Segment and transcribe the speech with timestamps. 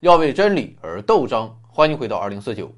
[0.00, 1.52] 要为真理而斗争。
[1.66, 2.72] 欢迎回到二零四九。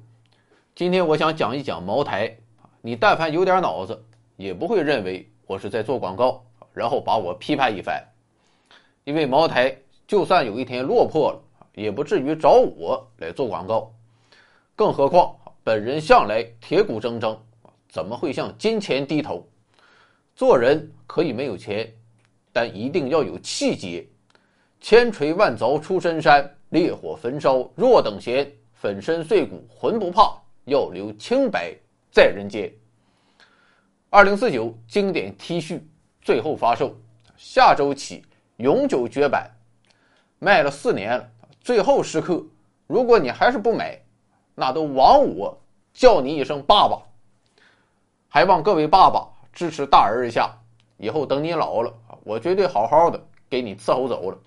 [0.73, 2.35] 今天我想讲一讲茅台。
[2.81, 4.03] 你但凡有点脑子，
[4.37, 8.03] 也不会认为我是在做广告，然后把我批判一番。
[9.03, 9.77] 因为茅台
[10.07, 11.39] 就算有一天落魄了，
[11.75, 13.93] 也不至于找我来做广告。
[14.75, 17.37] 更何况本人向来铁骨铮铮，
[17.87, 19.47] 怎么会向金钱低头？
[20.35, 21.87] 做人可以没有钱，
[22.51, 24.07] 但一定要有气节。
[24.79, 28.51] 千锤万凿出深山，烈火焚烧若等闲。
[28.73, 30.35] 粉身碎骨浑不怕，
[30.65, 31.71] 要留清白
[32.11, 32.73] 在人间。
[34.09, 35.79] 二零四九经典 T 恤
[36.19, 36.95] 最后发售，
[37.37, 38.25] 下周起
[38.57, 39.51] 永久绝版，
[40.39, 41.29] 卖了四年了，
[41.59, 42.43] 最后时刻，
[42.87, 44.01] 如果你还是不买，
[44.55, 45.55] 那都枉我
[45.93, 46.99] 叫你一声爸爸。
[48.27, 50.51] 还望各位爸爸支持大儿一下，
[50.97, 51.93] 以后等你老了，
[52.23, 54.37] 我绝对好好的给你伺候走了。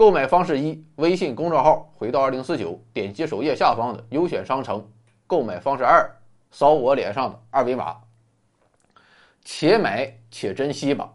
[0.00, 4.82] 购买方式一：微信公众号回到二零四九，点击首页下方的优选商城。
[5.26, 6.10] 购买方式二：
[6.50, 7.98] 扫我脸上的二维码。
[9.44, 11.12] 且买且珍惜吧，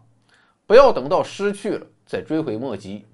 [0.68, 3.04] 不要等到失去了再追悔莫及。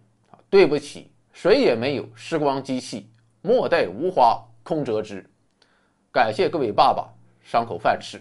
[0.50, 3.08] 对不起，谁也没有时光机器，
[3.40, 5.26] 莫待无花空折枝。
[6.12, 7.08] 感谢各位爸爸
[7.42, 8.20] 赏口饭吃。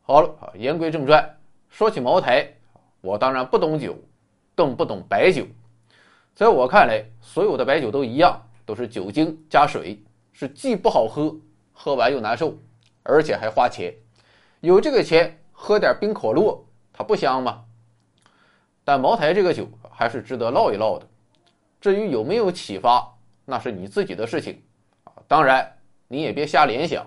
[0.00, 2.50] 好了，言归正传，说起茅台，
[3.02, 3.94] 我当然不懂酒，
[4.54, 5.44] 更不懂白酒。
[6.40, 10.02] 在我看来，所有的白酒都一样，都是酒精加水，
[10.32, 11.36] 是既不好喝，
[11.70, 12.54] 喝完又难受，
[13.02, 13.94] 而且还花钱。
[14.60, 16.58] 有这个钱喝点冰可乐，
[16.94, 17.62] 它不香吗？
[18.84, 21.06] 但茅台这个酒还是值得唠一唠的。
[21.78, 23.06] 至于有没有启发，
[23.44, 24.62] 那是你自己的事情
[25.04, 25.12] 啊。
[25.28, 25.70] 当然，
[26.08, 27.06] 你也别瞎联想，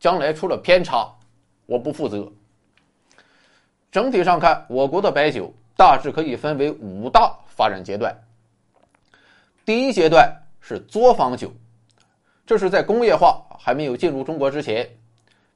[0.00, 1.14] 将来出了偏差，
[1.66, 2.26] 我不负责。
[3.92, 8.18] 整体上看，我国的白酒大致可以分为五大发展阶段。
[9.68, 11.52] 第一阶段是作坊酒，
[12.46, 14.88] 这是在工业化还没有进入中国之前，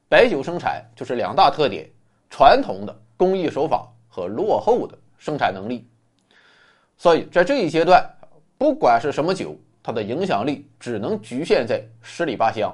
[0.07, 1.89] 白酒生产就是两大特点：
[2.29, 5.89] 传统的工艺手法和落后的生产能力。
[6.95, 8.07] 所以在这一阶段，
[8.55, 12.71] 不管是什么酒，它的影响力只能局限在十里八乡，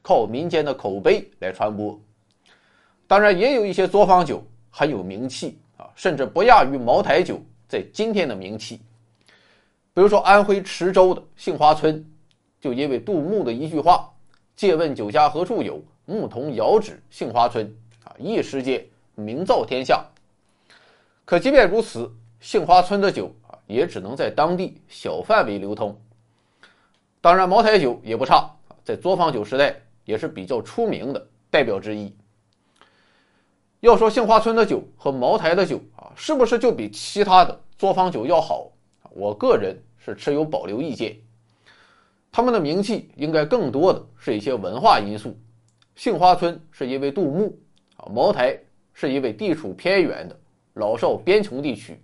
[0.00, 2.00] 靠民间的口碑来传播。
[3.06, 8.80] 当然，也有一些作坊酒很有名气啊，甚至不亚于茅台酒在今天的名气。
[9.98, 12.08] 比如说，安徽池州的杏花村，
[12.60, 14.08] 就因为杜牧的一句话
[14.54, 17.76] “借问酒家何处有，牧童遥指杏花村”，
[18.06, 18.86] 啊，一时间
[19.16, 20.06] 名噪天下。
[21.24, 26.00] 可即便如此，杏花村的酒啊，也只能在当地小范围流通。
[27.20, 28.48] 当然，茅台酒也不差，
[28.84, 32.14] 在作坊酒时代也是比较出名的代表之一。
[33.80, 38.70] 要说杏花村的酒和茅台的酒啊，是不是就比其他的作坊酒要好？
[39.10, 39.76] 我个人。
[40.08, 41.14] 是持有保留意见，
[42.32, 45.38] 他们的名气应该更多的是一些文化因素。
[45.96, 47.58] 杏花村是因为杜牧
[47.98, 48.58] 啊，茅台
[48.94, 50.34] 是因为地处偏远的
[50.74, 52.00] 老少边穷地区，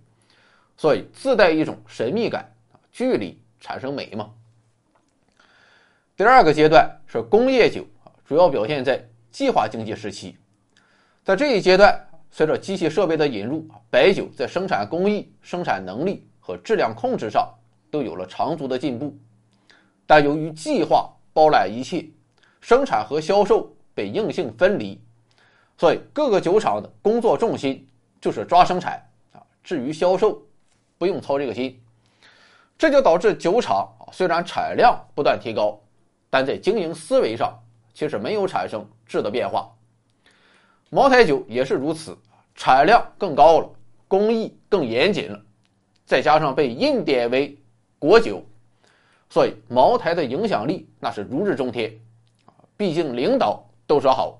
[0.77, 2.47] 所以自带一种神秘感
[2.91, 4.29] 距离产生美嘛。
[6.15, 7.83] 第二个阶段是工业酒，
[8.23, 10.37] 主要表现在计划经济时期，
[11.23, 11.99] 在这一阶段，
[12.29, 17.51] 随着机器设备的引入，白酒在生产工艺、生产能力和质量控制上。
[17.95, 19.17] 都有了长足的进步，
[20.05, 22.05] 但由于计划包揽一切，
[22.59, 25.01] 生产和销售被硬性分离，
[25.77, 27.87] 所以各个酒厂的工作重心
[28.19, 29.01] 就是抓生产
[29.31, 30.41] 啊，至于销售，
[30.97, 31.81] 不用操这个心。
[32.77, 35.79] 这就导致酒厂啊虽然产量不断提高，
[36.29, 37.57] 但在经营思维上
[37.93, 39.73] 其实没有产生质的变化。
[40.89, 42.17] 茅台酒也是如此，
[42.55, 43.69] 产量更高了，
[44.05, 45.41] 工艺更严谨了，
[46.05, 47.57] 再加上被印点为。
[48.05, 48.43] 国酒，
[49.31, 51.91] 所以茅台的影响力那是如日中天，
[52.77, 54.39] 毕竟领导都说好。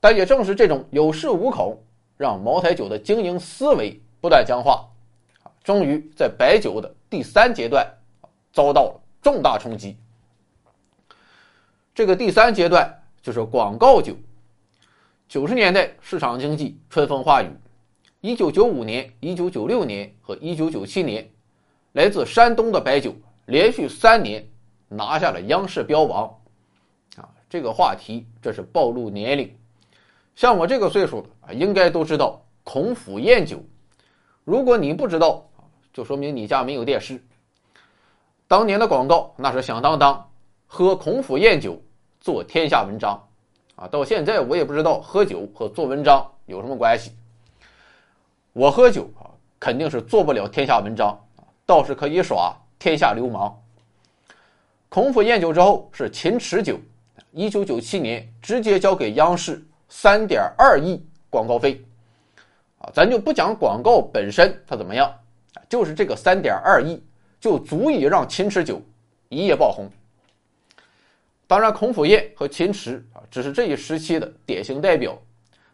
[0.00, 1.78] 但也正是这种有恃无恐，
[2.16, 4.88] 让茅台酒的经营思维不断僵化，
[5.62, 7.86] 终于在白酒的第三阶段
[8.50, 9.98] 遭到了重大冲击。
[11.94, 12.90] 这个第三阶段
[13.20, 14.16] 就是广告酒。
[15.28, 17.50] 九十年代市场经济春风化雨，
[18.22, 21.28] 一九九五年、一九九六年和一九九七年。
[21.92, 24.46] 来自山东的白酒连续三年
[24.88, 26.24] 拿下了央视标王，
[27.16, 29.54] 啊，这个话题这是暴露年龄。
[30.34, 33.62] 像我这个岁数的啊，应该都知道孔府宴酒。
[34.44, 35.46] 如果你不知道
[35.92, 37.22] 就说明你家没有电视。
[38.48, 40.30] 当年的广告那是响当当，
[40.66, 41.80] 喝孔府宴酒
[42.20, 43.22] 做天下文章，
[43.76, 47.12] 啊，到现在我也不知道喝酒和做文章有什么关系。
[48.54, 49.28] 我喝酒啊，
[49.60, 51.18] 肯定是做不了天下文章。
[51.64, 53.56] 倒是可以耍天下流氓。
[54.88, 56.78] 孔府宴酒之后是秦池酒，
[57.30, 61.82] 一九九七年直接交给央视三点二亿广告费，
[62.78, 65.10] 啊，咱就不讲广告本身它怎么样，
[65.68, 67.02] 就是这个三点二亿
[67.40, 68.82] 就足以让秦池酒
[69.30, 69.88] 一夜爆红。
[71.46, 75.16] 当然，孔府宴和秦池啊只是这一时期的典型代表，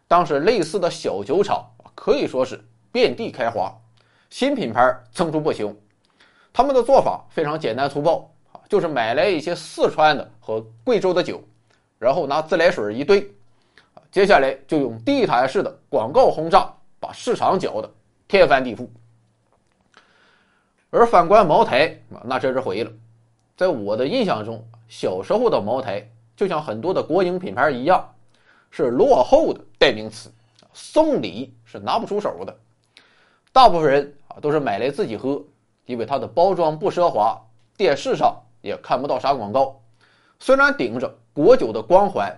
[0.07, 3.73] 当时类似的小酒厂可以说是遍地开花，
[4.29, 5.75] 新品牌层出不穷。
[6.51, 8.59] 他们的做法非常简单粗暴啊。
[8.69, 11.41] 就是买来一些四川的和贵州的酒，
[11.97, 13.29] 然后拿自来水一兑，
[14.11, 17.91] 接下来就用地毯式的广告轰炸，把市场搅得
[18.27, 18.87] 天翻地覆。
[20.91, 22.91] 而反观茅台啊，那真是毁了。
[23.55, 28.07] 在我的印象中，小时候的茅台就像很多的国营品牌一样，
[28.71, 30.31] 是落后的代名词，
[30.73, 32.55] 送礼是拿不出手的。
[33.51, 35.43] 大部分人啊都是买来自己喝，
[35.85, 37.39] 因为它的包装不奢华，
[37.77, 38.35] 电视上。
[38.61, 39.81] 也看不到啥广告，
[40.37, 42.29] 虽然顶着国酒的光环，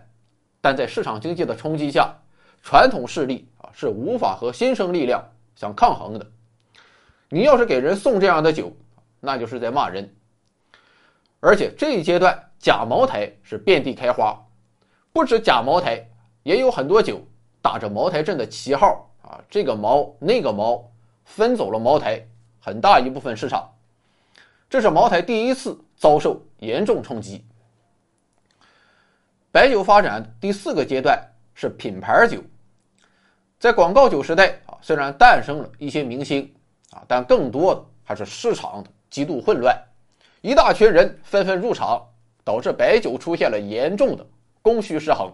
[0.61, 2.13] 但在市场经济的冲击下，
[2.61, 6.27] 传统势力啊是无法和新生力量相抗衡的。
[7.27, 8.71] 你要是给人送这样的酒，
[9.19, 10.15] 那就是在骂人。
[11.39, 14.39] 而且这一阶段假茅台是遍地开花，
[15.11, 16.07] 不止假茅台，
[16.43, 17.19] 也有很多酒
[17.63, 20.87] 打着茅台镇的旗号啊，这个茅那个茅，
[21.35, 22.23] 分走了茅台
[22.59, 23.69] 很大一部分市场。
[24.69, 25.77] 这是茅台第一次。
[26.01, 27.45] 遭受严重冲击。
[29.51, 31.15] 白酒发展第四个阶段
[31.53, 32.41] 是品牌酒，
[33.59, 36.51] 在广告酒时代啊，虽然诞生了一些明星
[36.89, 39.79] 啊，但更多的还是市场的极度混乱，
[40.41, 42.03] 一大群人纷纷入场，
[42.43, 44.25] 导致白酒出现了严重的
[44.63, 45.31] 供需失衡。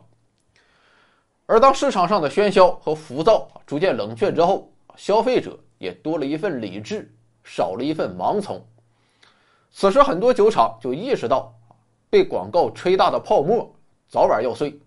[1.45, 7.12] 而当市场上的喧嚣和浮躁逐渐冷却之后，消费者也多了一份理智，
[7.44, 8.65] 少了一份盲从。
[9.71, 11.53] 此时，很多酒厂就意识到，
[12.09, 13.71] 被广告吹大的泡沫
[14.07, 14.79] 早晚要碎，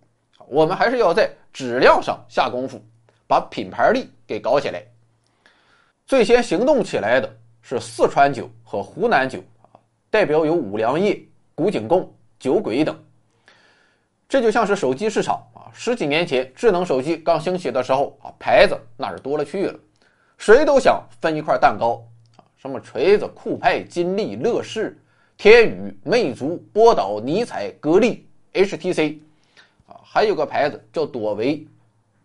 [0.49, 2.83] 我们还是要在质量上下功夫，
[3.27, 4.83] 把品牌力给搞起来。
[6.07, 9.39] 最先行动起来的是四川酒和湖南酒，
[10.11, 11.23] 代表有五粮液、
[11.55, 12.99] 古井贡、酒鬼等。
[14.29, 19.79] 这就像是手机市场啊，十几年前智能手机刚兴起的时候啊，牌子那是多了去了，
[20.41, 22.03] 谁都想分一块蛋糕
[22.39, 22.41] 啊。
[22.57, 24.99] 什么锤子、酷派、金立、乐视、
[25.37, 29.19] 天宇、魅族、波导、尼采、格力、HTC，
[29.87, 31.67] 啊，还有个牌子叫朵唯，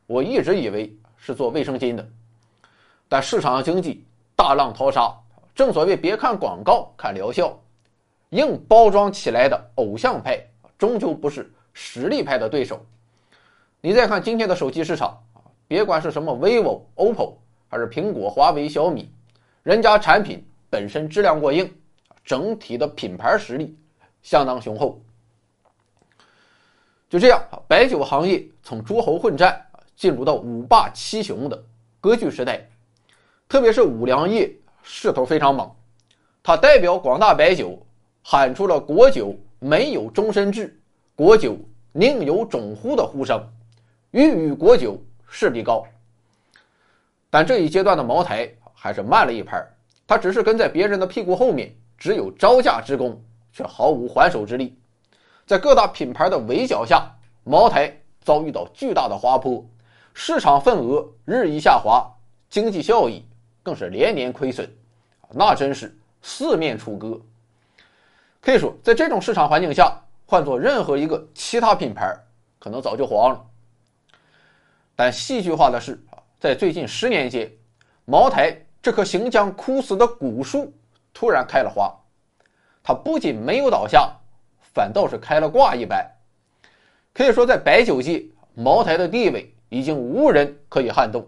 [0.08, 2.08] 我一直以为是做卫生巾的，
[3.10, 5.14] 但市场经济大浪淘沙，
[5.54, 7.60] 正所谓别看广告，看疗效，
[8.30, 10.42] 硬包装起来的偶像派，
[10.78, 12.80] 终究不是实力派的对手。
[13.82, 17.34] 你再看今天的手机市场啊，别管是什么 vivo、OPPO，
[17.76, 19.12] 而是苹果、华为、小米。
[19.62, 21.70] 人家产品本身质量过硬，
[22.24, 23.78] 整体的品牌实力
[24.22, 25.02] 相当雄厚。
[27.10, 29.62] 就这样，白酒行业从诸侯混战
[29.94, 31.64] 进入到五霸七雄的
[32.00, 32.66] 割据时代。
[33.50, 35.70] 特别是五粮液势头非常猛，
[36.42, 37.78] 它代表广大白酒
[38.24, 40.80] 喊出了“国酒没有终身制，
[41.14, 41.58] 国酒
[41.92, 43.46] 宁有种乎”的呼声，
[44.12, 45.86] 欲与国酒势必高。
[47.36, 48.50] 但这一阶段的茅台。
[48.78, 49.66] 还是慢了一拍，
[50.06, 53.20] 他只是跟在别人的屁股后面，只有招架之功，
[53.52, 54.78] 却毫无还手之力。
[55.48, 57.10] 在各大品牌的围剿下，
[57.44, 59.66] 茅台遭遇到巨大的滑坡，
[60.14, 62.08] 市场份额日益下滑，
[62.48, 63.26] 经济效益
[63.64, 64.70] 更是连年亏损，
[65.32, 67.20] 那真是四面楚歌。
[68.40, 72.16] 可以说，在这种市场环境下，换做任何一个其他品牌，
[72.60, 73.44] 可能早就黄了。
[74.96, 76.00] 但戏剧化的是，
[76.40, 77.52] 在最近十年间，
[78.06, 78.58] 茅台。
[78.82, 80.72] 这棵行将枯死的古树
[81.12, 81.92] 突然开了花，
[82.84, 84.14] 它不仅没有倒下，
[84.62, 86.08] 反倒是开了挂一般。
[87.12, 88.24] 可以说，在白酒界，
[88.54, 91.28] 茅台的地位已经无人可以撼动。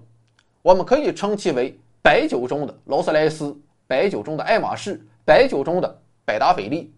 [0.62, 6.94] 我们可以称其为白酒中的劳斯莱斯，白酒中的爱马仕，白酒中的百达翡丽，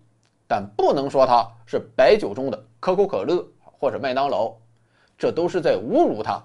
[0.46, 4.54] 但不能说它是白酒中的可口可乐或者麦当劳，
[5.18, 6.44] 这都是在侮辱它。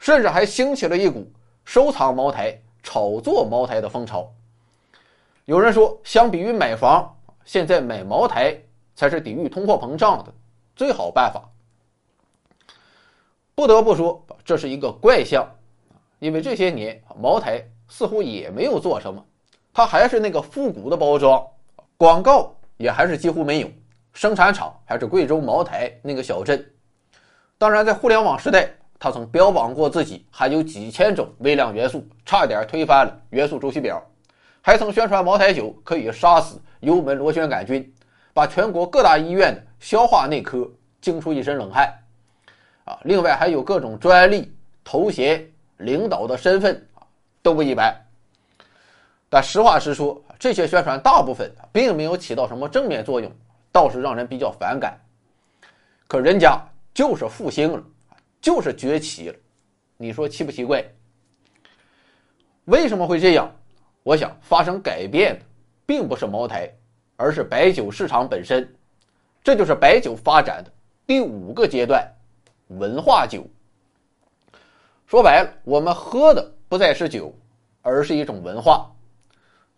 [0.00, 1.30] 甚至还兴起了一股
[1.64, 2.60] 收藏茅台。
[2.82, 4.32] 炒作茅台的风潮，
[5.44, 7.14] 有人说，相比于买房，
[7.44, 8.58] 现在买茅台
[8.94, 10.32] 才是抵御通货膨胀的
[10.74, 11.46] 最好办法。
[13.54, 15.46] 不得不说，这是一个怪象，
[16.20, 19.22] 因为这些年茅台似乎也没有做什么，
[19.74, 21.46] 它还是那个复古的包装，
[21.98, 23.68] 广告也还是几乎没有，
[24.14, 26.66] 生产厂还是贵州茅台那个小镇。
[27.58, 28.74] 当然，在互联网时代。
[29.00, 34.00] 他曾标榜过自己含有几千种微量元素，差点推翻了元素周期表。
[34.60, 37.90] 还曾宣传茅台酒可以杀死幽门螺旋杆菌，
[38.34, 41.90] 把全国各大医院的消化内科惊出一身冷汗。
[42.84, 44.54] 啊，另外还有各种专利、
[44.84, 47.00] 头衔、领导的身份啊，
[47.40, 47.94] 都不一般。
[49.30, 53.32] 但实话实说，这些宣传大部分并没有起到什么正面作用，
[53.72, 55.00] 倒是让人比较反感。
[56.06, 56.60] 可人家
[56.92, 57.82] 就是复兴了，
[58.40, 59.36] 就是崛起了，
[59.96, 60.84] 你说奇不奇怪？
[62.64, 63.54] 为什么会这样？
[64.02, 65.44] 我想发生改变的
[65.84, 66.72] 并不是茅台，
[67.16, 68.66] 而是白酒市场本身。
[69.44, 70.72] 这就是白酒发展的
[71.06, 72.06] 第五个阶段——
[72.78, 73.46] 文化酒。
[75.06, 77.34] 说白了，我们喝的不再是酒，
[77.82, 78.90] 而是一种文化。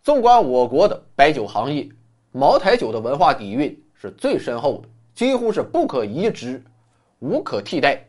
[0.02, 1.88] 纵观我国的白酒行业，
[2.30, 6.62] 茅台酒的文化底蕴是最深厚的，几乎是不可移植、
[7.18, 8.04] 无可替代。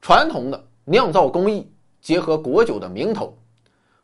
[0.00, 3.36] 传统的酿造工艺结合国酒的名头，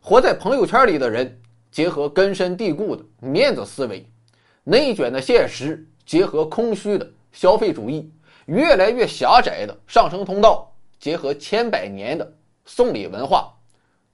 [0.01, 4.07] 活在朋友圈里的人结合根深蒂固的面子思维，
[4.63, 8.13] 内卷的现实结合空虚的消费主义，
[8.47, 12.33] 越来越狭窄的上升通道结合千百年的
[12.65, 13.53] 送礼文化，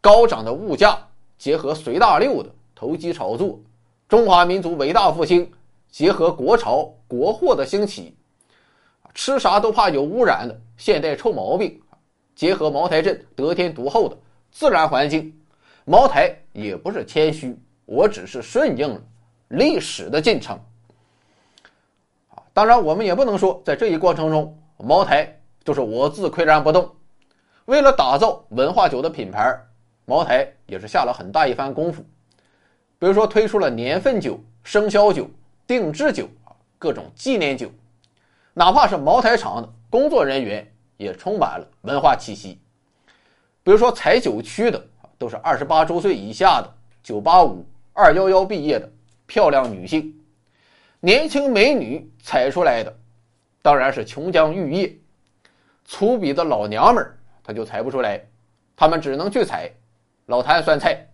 [0.00, 0.98] 高涨的物价。
[1.38, 3.58] 结合随大流的投机炒作，
[4.06, 5.50] 中华民族伟大复兴
[5.90, 8.14] 结合国潮国货的兴起，
[9.14, 11.80] 吃啥都怕有污染的现代臭毛病，
[12.34, 14.16] 结合茅台镇得天独厚的
[14.50, 15.32] 自然环境，
[15.84, 19.00] 茅台也不是谦虚，我只是顺应了
[19.48, 20.58] 历史的进程。
[22.30, 26.90] 啊，当然我们也不能说在这一过程中，茅台就是我自岿然不动，
[27.66, 29.58] 为了打造文化酒的品牌。
[30.06, 32.02] 茅台也是下了很大一番功夫，
[32.98, 35.30] 比如说推出了年份酒、生肖酒、
[35.68, 36.26] 定制酒，
[36.80, 37.70] 各种纪念酒，
[38.52, 40.66] 哪怕是茅台厂的工作人员
[40.96, 42.58] 也充满了文化气息。
[43.62, 44.84] 比如说采酒区的
[45.18, 47.62] 都是二十八周岁以下的985、
[47.94, 48.90] 211毕业的
[49.26, 50.18] 漂亮女性，
[51.00, 52.96] 年轻美女采出来的
[53.62, 54.98] 当然是琼浆玉液，
[55.84, 58.20] 粗鄙的老娘们儿她就采不出来，
[58.76, 59.70] 她们只能去采。
[60.26, 61.06] 老坛酸菜，